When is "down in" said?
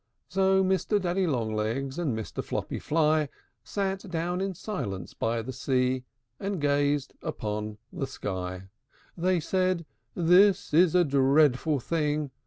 4.09-4.55